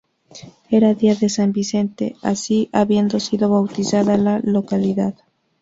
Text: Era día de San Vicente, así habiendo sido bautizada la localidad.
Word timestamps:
Era 0.71 0.95
día 0.95 1.13
de 1.13 1.29
San 1.29 1.51
Vicente, 1.51 2.15
así 2.23 2.71
habiendo 2.73 3.19
sido 3.19 3.51
bautizada 3.51 4.17
la 4.17 4.39
localidad. 4.43 5.13